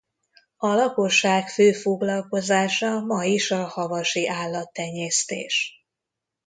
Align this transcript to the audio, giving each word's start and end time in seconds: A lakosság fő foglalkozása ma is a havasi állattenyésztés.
A 0.57 0.67
lakosság 0.67 1.49
fő 1.49 1.71
foglalkozása 1.71 2.99
ma 2.99 3.23
is 3.23 3.51
a 3.51 3.63
havasi 3.67 4.27
állattenyésztés. 4.27 5.83